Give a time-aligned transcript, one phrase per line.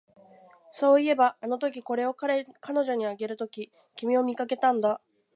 [0.71, 4.99] そういえば、あのとき、これを彼女にあげるとき、君を見かけたんだ